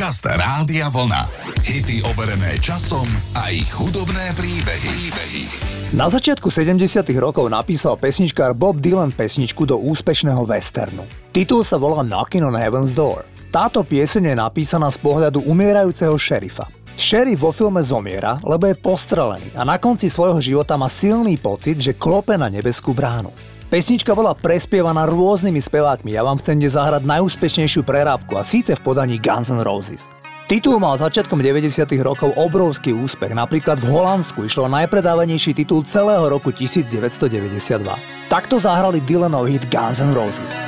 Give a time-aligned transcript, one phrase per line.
[0.00, 1.28] Podcast Rádia Vlna.
[1.60, 3.04] Hity overené časom
[3.36, 4.88] a ich hudobné príbehy.
[4.88, 5.44] príbehy.
[5.92, 11.04] Na začiatku 70 rokov napísal pesničkár Bob Dylan pesničku do úspešného westernu.
[11.36, 13.28] Titul sa volá Knocking on Heaven's Door.
[13.52, 16.64] Táto pieseň je napísaná z pohľadu umierajúceho šerifa.
[16.96, 21.76] Šerif vo filme zomiera, lebo je postrelený a na konci svojho života má silný pocit,
[21.76, 23.28] že klope na nebeskú bránu.
[23.70, 28.82] Pesnička bola prespievaná rôznymi spevákmi, ja vám chcem dnes zahrať najúspešnejšiu prerábku a síce v
[28.82, 30.10] podaní Guns N' Roses.
[30.50, 31.86] Titul mal začiatkom 90.
[32.02, 37.86] rokov obrovský úspech, napríklad v Holandsku išlo najpredávanejší titul celého roku 1992.
[38.26, 40.58] Takto zahrali Dylanov hit Guns N' Roses.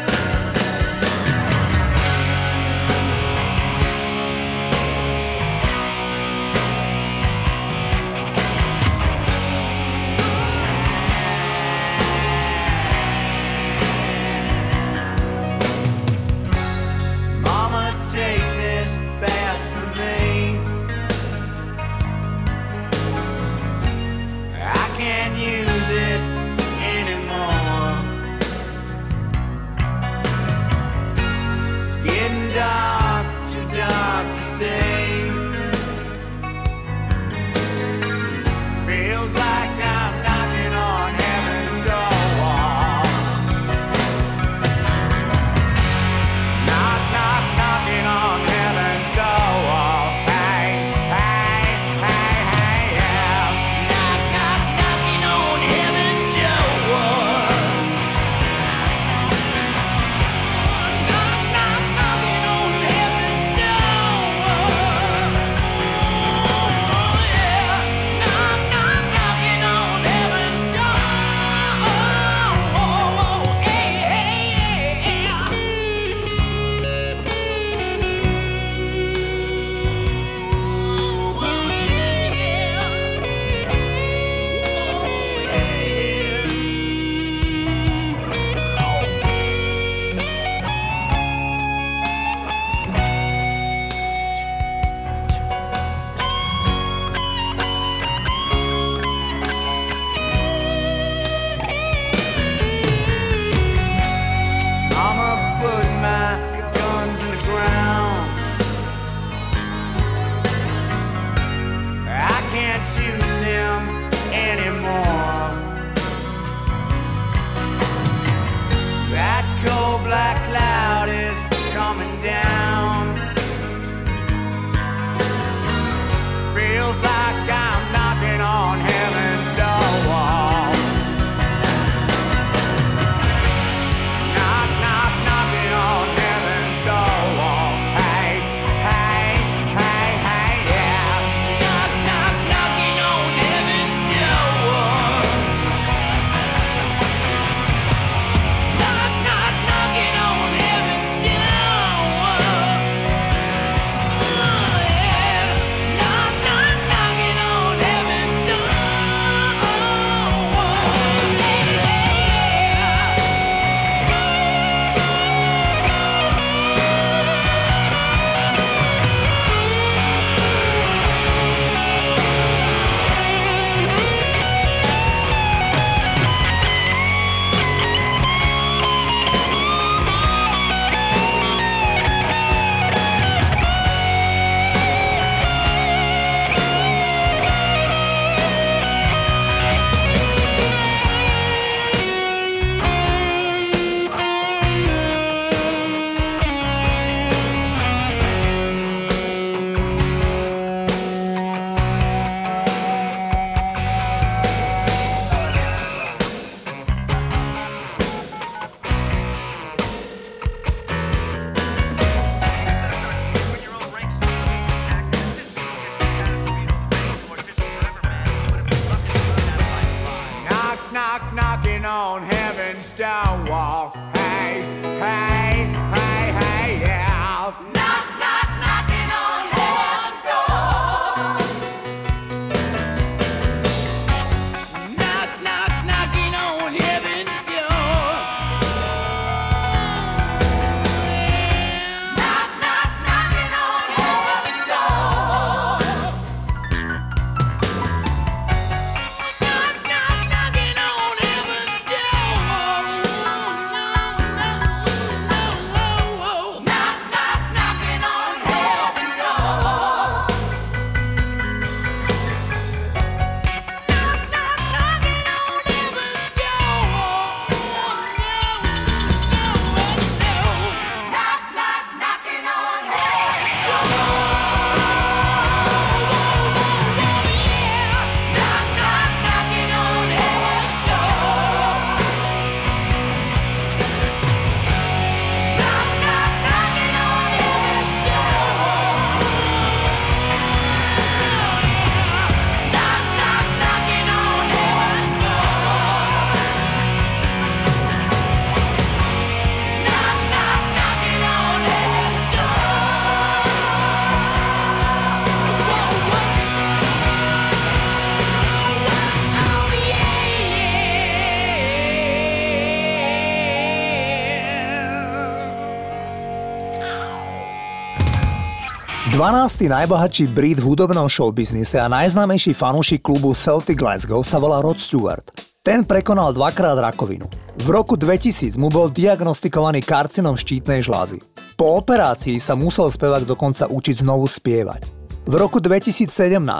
[319.22, 319.70] 12.
[319.70, 325.30] najbohatší Brit v hudobnom showbiznise a najznámejší fanúšik klubu Celtic Glasgow sa volá Rod Stewart.
[325.62, 327.30] Ten prekonal dvakrát rakovinu.
[327.54, 331.22] V roku 2000 mu bol diagnostikovaný karcinom štítnej žlázy.
[331.54, 335.01] Po operácii sa musel spevák dokonca učiť znovu spievať.
[335.22, 336.10] V roku 2017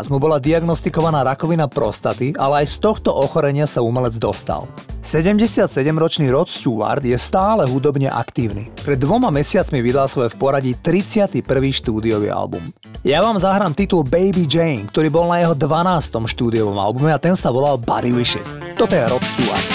[0.06, 4.70] mu bola diagnostikovaná rakovina prostaty, ale aj z tohto ochorenia sa umelec dostal.
[5.03, 8.70] 77-ročný Rod Stewart je stále hudobne aktívny.
[8.87, 11.43] Pred dvoma mesiacmi vydal svoje v poradí 31.
[11.75, 12.62] štúdiový album.
[13.03, 16.23] Ja vám zahrám titul Baby Jane, ktorý bol na jeho 12.
[16.23, 18.55] štúdiovom albume a ten sa volal Body Wishes.
[18.79, 19.72] Toto je Rod Stewart.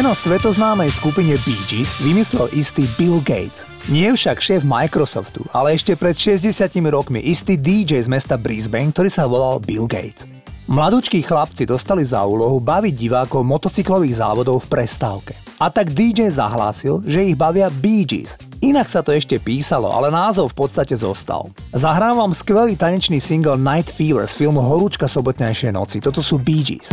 [0.00, 3.68] Meno svetoznámej skupine Bee Gees vymyslel istý Bill Gates.
[3.92, 6.56] Nie však šéf Microsoftu, ale ešte pred 60
[6.88, 10.24] rokmi istý DJ z mesta Brisbane, ktorý sa volal Bill Gates.
[10.72, 15.36] Mladúčkí chlapci dostali za úlohu baviť divákov motocyklových závodov v prestávke.
[15.60, 18.40] A tak DJ zahlásil, že ich bavia Bee Gees.
[18.64, 21.52] Inak sa to ešte písalo, ale názov v podstate zostal.
[21.76, 26.00] Zahrávam skvelý tanečný single Night Fever z filmu Horúčka sobotnejšie noci.
[26.00, 26.88] Toto sú Bee Gees.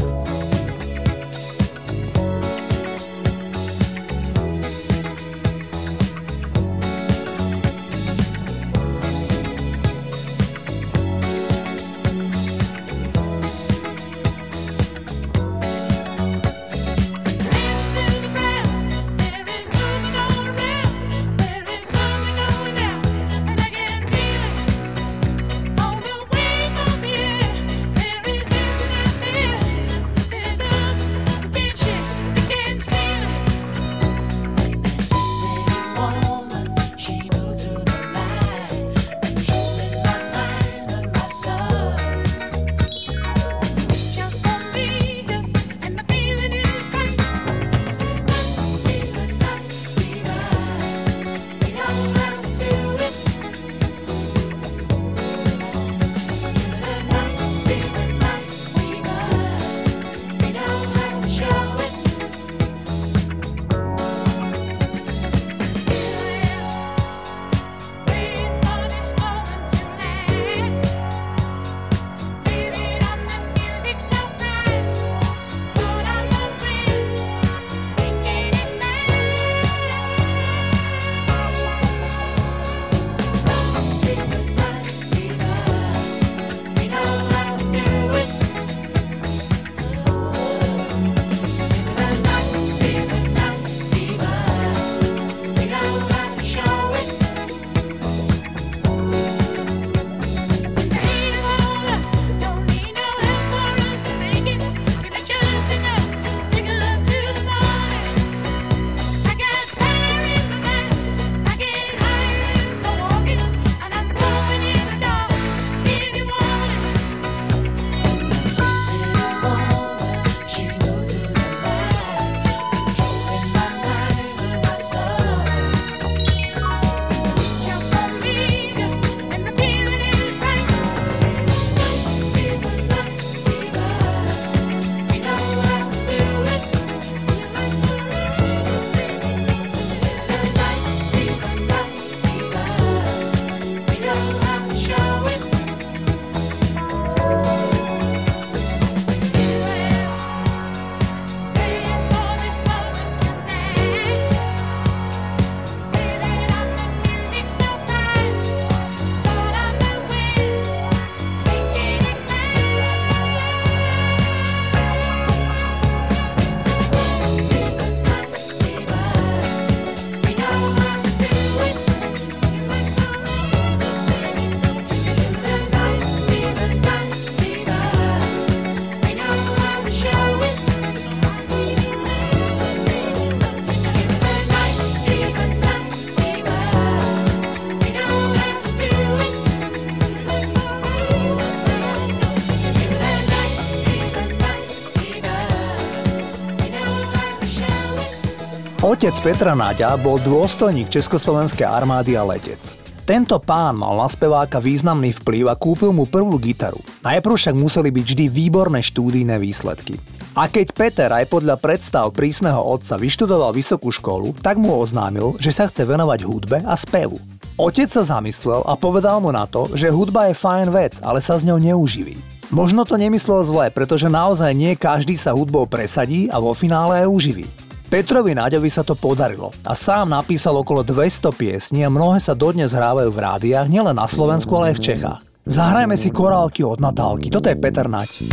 [199.07, 202.59] Otec Petra Naďa bol dôstojník Československej armády a letec.
[203.07, 206.83] Tento pán mal na speváka významný vplyv a kúpil mu prvú gitaru.
[207.07, 209.95] Najprv však museli byť vždy výborné štúdijné výsledky.
[210.35, 215.55] A keď Peter aj podľa predstav prísneho otca vyštudoval vysokú školu, tak mu oznámil, že
[215.55, 217.15] sa chce venovať hudbe a spevu.
[217.55, 221.39] Otec sa zamyslel a povedal mu na to, že hudba je fajn vec, ale sa
[221.39, 222.19] s ňou neuživí.
[222.51, 227.07] Možno to nemyslel zle, pretože naozaj nie každý sa hudbou presadí a vo finále aj
[227.07, 227.66] uživí.
[227.87, 232.75] Petrovi Náďovi sa to podarilo a sám napísal okolo 200 piesní a mnohé sa dodnes
[232.75, 235.21] hrávajú v rádiách nielen na Slovensku, ale aj v Čechách.
[235.47, 238.27] Zahrajme si korálky od Natálky, toto je Peter Naď.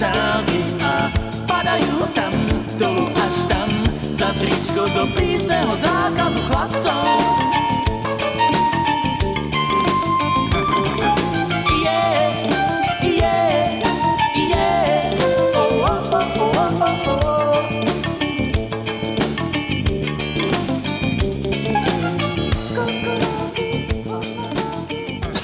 [0.00, 1.12] Natálky A
[1.44, 2.32] padajú tam
[2.80, 3.68] dolu až tam
[4.08, 7.20] Za tričko do prísneho zákazu chlapcov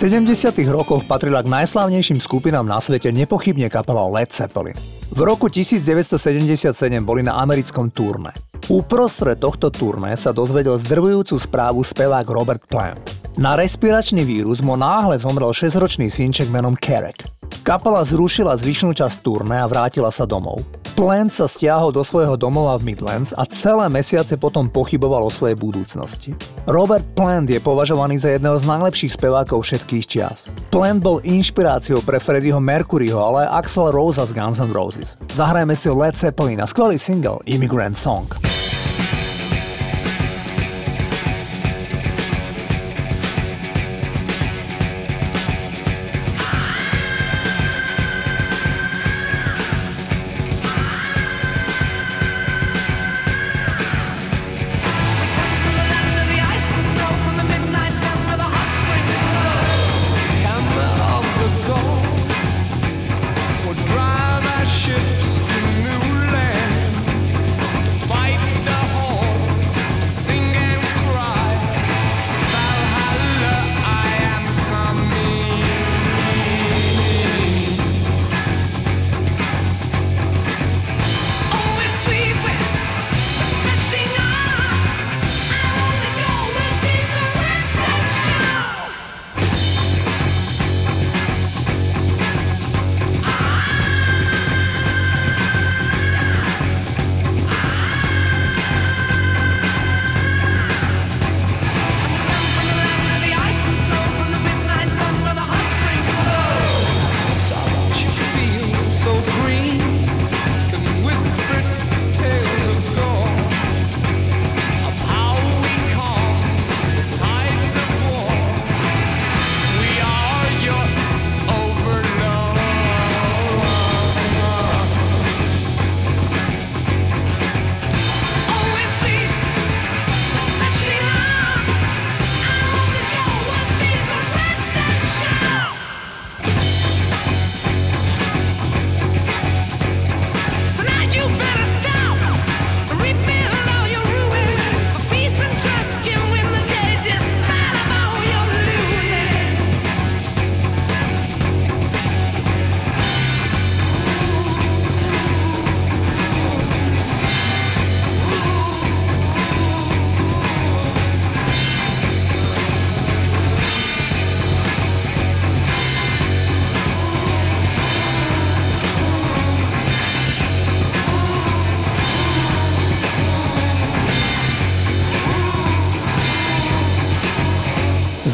[0.06, 0.54] 70.
[0.70, 4.78] rokoch patrila k najslávnejším skupinám na svete nepochybne kapela Led Zeppelin.
[5.10, 6.70] V roku 1977
[7.02, 8.30] boli na americkom turné.
[8.70, 13.25] Uprostred tohto turné sa dozvedel zdrvujúcu správu spevák Robert Plant.
[13.36, 17.28] Na respiračný vírus mu náhle zomrel 6-ročný synček menom Kerek.
[17.68, 20.64] Kapela zrušila zvyšnú časť turné a vrátila sa domov.
[20.96, 25.52] Plant sa stiahol do svojho domova v Midlands a celé mesiace potom pochyboval o svojej
[25.52, 26.32] budúcnosti.
[26.64, 30.48] Robert Plant je považovaný za jedného z najlepších spevákov všetkých čias.
[30.72, 35.20] Plant bol inšpiráciou pre Freddieho Mercuryho, ale aj Axel Rose z Guns N' Roses.
[35.36, 38.24] Zahrajme si Led Zeppelin a skvelý single Immigrant Song.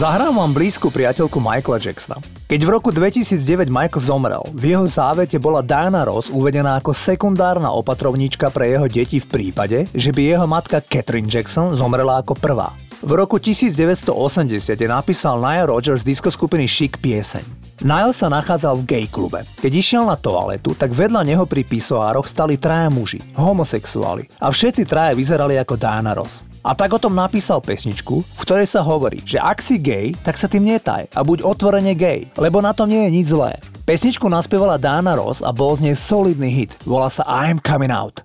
[0.03, 2.19] Zahrám vám blízku priateľku Michaela Jacksona.
[2.51, 7.71] Keď v roku 2009 Michael zomrel, v jeho závete bola Diana Ross uvedená ako sekundárna
[7.71, 12.75] opatrovníčka pre jeho deti v prípade, že by jeho matka Catherine Jackson zomrela ako prvá.
[12.99, 17.79] V roku 1980 napísal Nile Rogers disko skupiny Chic pieseň.
[17.87, 19.47] Nile sa nachádzal v gay klube.
[19.63, 24.83] Keď išiel na toaletu, tak vedľa neho pri pisoároch stali traja muži, homosexuáli a všetci
[24.83, 26.52] traja vyzerali ako Diana Ross.
[26.63, 30.39] A tak o tom napísal pesničku, v ktorej sa hovorí, že ak si gay, tak
[30.39, 33.59] sa tým netaj a buď otvorene gay, lebo na tom nie je nič zlé.
[33.83, 36.79] Pesničku naspievala Dana Ross a bol z nej solidný hit.
[36.87, 38.23] Volá sa I'm Coming Out.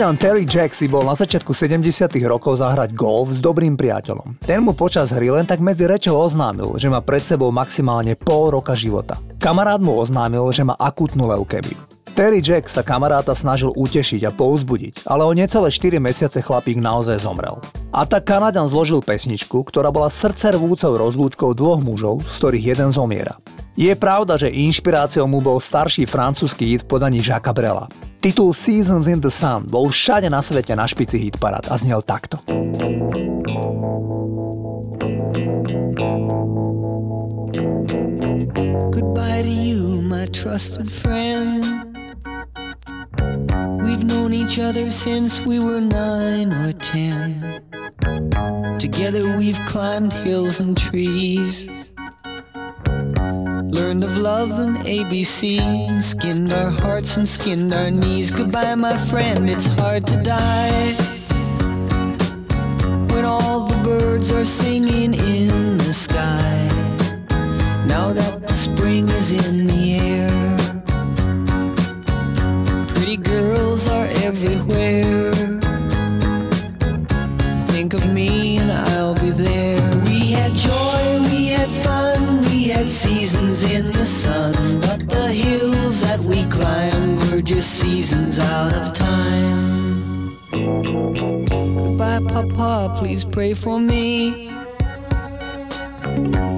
[0.00, 1.84] Kanadian Terry Jack si bol na začiatku 70
[2.24, 4.40] rokov zahrať golf s dobrým priateľom.
[4.40, 8.48] Ten mu počas hry len tak medzi rečou oznámil, že má pred sebou maximálne pol
[8.48, 9.20] roka života.
[9.36, 11.76] Kamarát mu oznámil, že má akútnu leukemiu.
[12.16, 17.20] Terry Jack sa kamaráta snažil utešiť a pouzbudiť, ale o necelé 4 mesiace chlapík naozaj
[17.20, 17.60] zomrel.
[17.92, 23.36] A tak Kanadian zložil pesničku, ktorá bola srdcervúcou rozlúčkou dvoch mužov, z ktorých jeden zomiera.
[23.78, 27.88] Je pravda, že inšpiráciou mu bol starší francúzsky hit v podaní Jacques Brela.
[28.20, 32.36] Titul Seasons in the Sun bol všade na svete na špici hitparát a znel takto.
[38.92, 41.64] Goodbye to you, my trusted friend.
[43.80, 47.62] We've known each other since we were nine or ten.
[48.76, 51.70] Together we've climbed hills and trees.
[53.90, 58.30] Learned of love and ABC, skinned our hearts and skinned our knees.
[58.30, 60.94] Goodbye, my friend, it's hard to die.
[63.12, 66.68] When all the birds are singing in the sky.
[67.84, 70.30] Now that the spring is in the air,
[72.94, 75.39] pretty girls are everywhere.
[82.90, 84.52] Seasons in the sun.
[84.80, 90.36] But the hills that we climb were just seasons out of time.
[90.50, 94.50] Goodbye, Papa, please pray for me.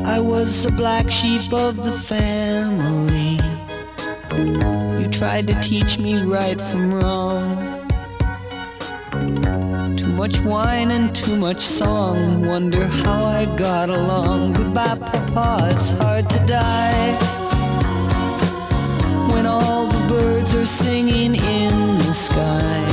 [0.05, 3.39] I was the black sheep of the family.
[5.03, 7.82] You tried to teach me right from wrong.
[10.13, 12.45] Too much wine and too much song.
[12.47, 14.53] Wonder how I got along.
[14.53, 17.17] Goodbye, Papa, it's hard to die.
[19.33, 22.85] When all the birds are singing in the sky.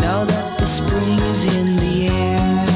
[0.00, 2.66] Now that the spring is in the air.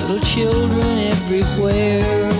[0.00, 2.30] Little children everywhere.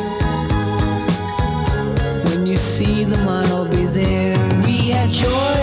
[2.25, 4.37] When you see them, I'll be there.
[4.65, 5.60] We had joy,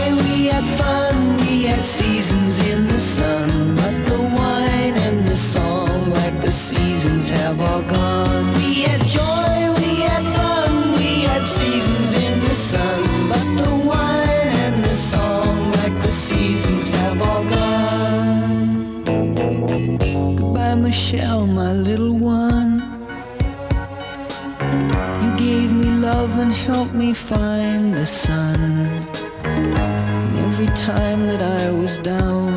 [1.84, 3.76] seasons in the sun.
[3.76, 8.54] But the wine and the song, like the seasons, have all gone.
[8.56, 13.30] We had joy, we had fun, we had seasons in the sun.
[13.30, 19.04] But the wine and the song, like the seasons, have all gone.
[20.36, 22.84] Goodbye, Michelle, my little one.
[25.24, 29.08] You gave me love and helped me find the sun.
[30.60, 32.50] Every time that I was down,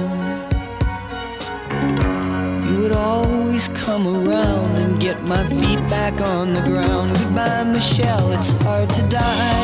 [2.66, 7.18] you would always come around and get my feet back on the ground.
[7.18, 9.59] Goodbye, Michelle, it's hard to die.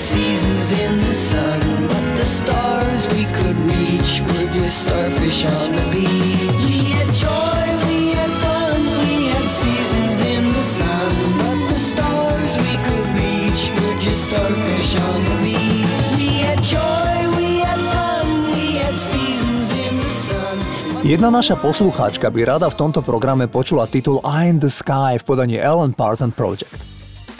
[0.00, 1.60] Seasons in the sun,
[1.92, 6.56] but the stars we could reach were just starfish on the beach.
[6.64, 12.56] We had joy, we had fun, we had seasons in the sun, but the stars
[12.56, 15.84] we could reach were just starfish on the beach.
[16.16, 18.24] We had joy, we had fun,
[18.56, 20.56] we had seasons in the sun.
[21.04, 25.24] Jedna naša poslucháčka by rada v tomto programe počula titul Eye in the Sky v
[25.28, 26.89] podaní Alan Parsons Project.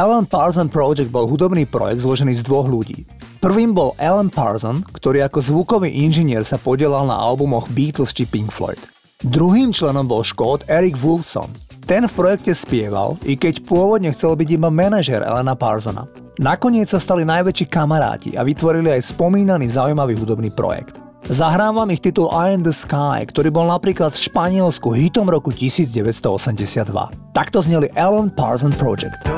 [0.00, 3.04] Alan Parsons Project bol hudobný projekt zložený z dvoch ľudí.
[3.36, 8.48] Prvým bol Alan Parsons, ktorý ako zvukový inžinier sa podielal na albumoch Beatles či Pink
[8.48, 8.80] Floyd.
[9.20, 11.52] Druhým členom bol Škót Eric Wolfson.
[11.84, 16.08] Ten v projekte spieval, i keď pôvodne chcel byť iba manažer Elena Parsona.
[16.40, 20.96] Nakoniec sa stali najväčší kamaráti a vytvorili aj spomínaný zaujímavý hudobný projekt.
[21.28, 25.52] Zahrám vám ich titul Eye in the Sky, ktorý bol napríklad v Španielsku hitom roku
[25.52, 26.88] 1982.
[27.36, 29.28] Takto zneli Alan Parsons Project.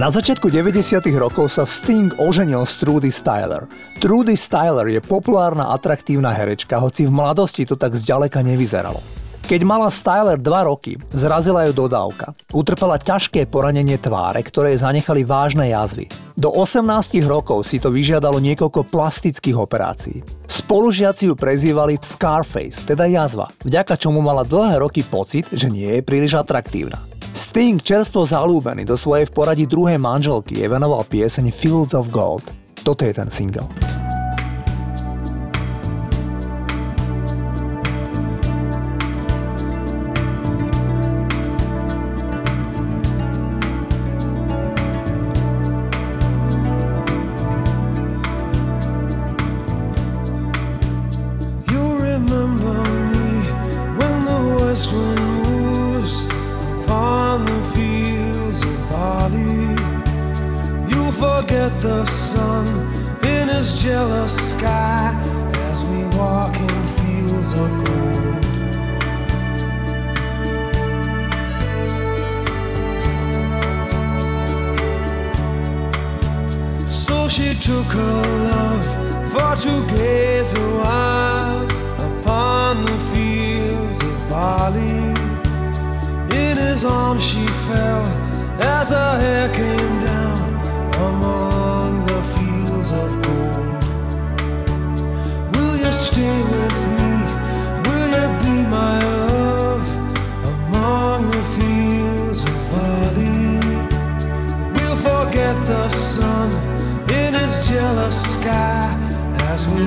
[0.00, 0.96] Na začiatku 90.
[1.20, 3.68] rokov sa Sting oženil s Trudy Styler.
[4.00, 8.96] Trudy Styler je populárna, atraktívna herečka, hoci v mladosti to tak zďaleka nevyzeralo.
[9.44, 12.32] Keď mala Styler 2 roky, zrazila ju dodávka.
[12.48, 16.08] Utrpela ťažké poranenie tváre, ktoré zanechali vážne jazvy.
[16.32, 20.24] Do 18 rokov si to vyžiadalo niekoľko plastických operácií.
[20.48, 26.00] Spolužiaci ju prezývali Scarface, teda jazva, vďaka čomu mala dlhé roky pocit, že nie je
[26.00, 27.09] príliš atraktívna.
[27.30, 32.42] Sting čerstvo zalúbený do svojej v poradí druhej manželky je venoval pieseň Fields of Gold.
[32.82, 33.70] Toto je ten single.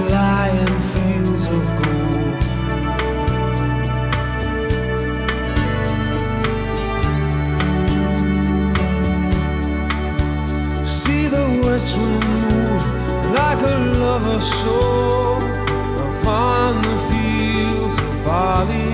[0.09, 2.41] lie in fields of gold.
[10.85, 12.83] See the west wind move
[13.39, 13.83] like a
[14.41, 15.37] soul
[16.07, 18.93] upon the fields of barley.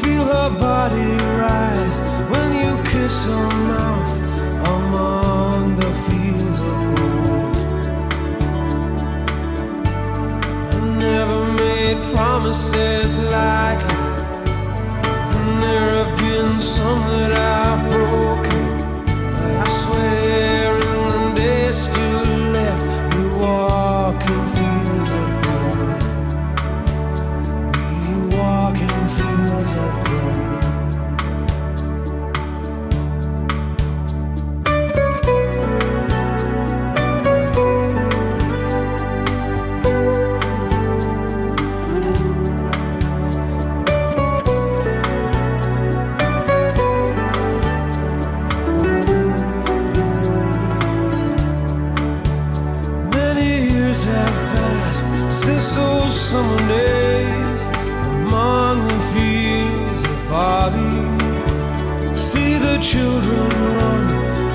[0.00, 1.10] Feel her body
[1.44, 2.00] rise
[2.32, 4.14] when you kiss her mouth.
[4.66, 5.27] Among
[12.18, 13.94] promises lightly,
[15.36, 18.47] and there have been some that I've broken.
[53.98, 57.70] days have passed since those summer days
[58.22, 60.92] among the fields of Bobby.
[62.16, 64.04] See the children run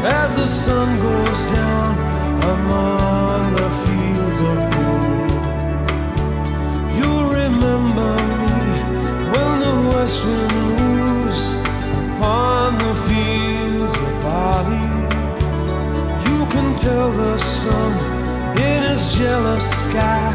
[0.05, 1.93] as the sun goes down
[2.55, 5.31] among the fields of gold.
[6.97, 8.13] You'll remember
[8.43, 8.59] me
[9.31, 11.53] when the west wind moves
[12.05, 14.85] upon the fields of Bobby.
[16.29, 18.02] You can tell the sun
[19.03, 20.33] in jealous sky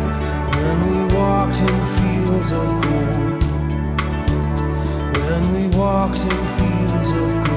[0.54, 3.42] when we walked in fields of gold.
[5.16, 7.47] When we walked in fields of gold.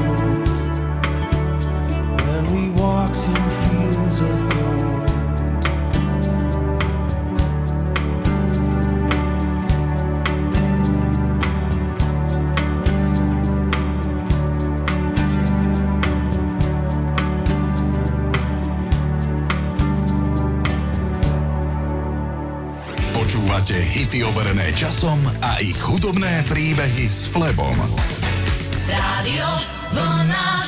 [24.02, 27.78] Hity overené časom a ich hudobné príbehy s Flebom.
[28.90, 29.46] Rádio
[29.94, 30.61] Vlna.